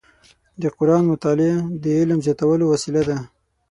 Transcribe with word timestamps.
د 0.61 0.63
قرآن 0.77 1.03
مطالع 1.11 1.53
د 1.83 1.85
علم 1.99 2.19
زیاتولو 2.25 2.65
وسیله 2.73 3.01
ده. 3.09 3.17